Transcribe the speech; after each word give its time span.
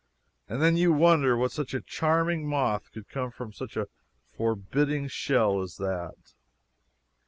And 0.49 0.63
then 0.63 0.77
you 0.77 0.91
wonder 0.91 1.39
that 1.39 1.51
such 1.51 1.75
a 1.75 1.79
charming 1.79 2.47
moth 2.49 2.91
could 2.91 3.07
come 3.07 3.29
from 3.29 3.53
such 3.53 3.77
a 3.77 3.87
forbidding 4.35 5.07
shell 5.09 5.61
as 5.61 5.77
that. 5.77 6.33